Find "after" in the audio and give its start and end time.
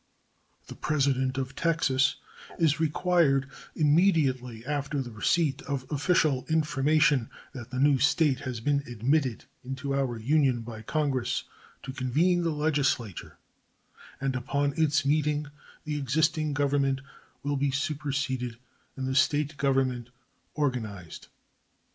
4.65-4.99